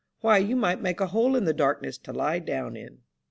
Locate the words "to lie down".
1.99-2.75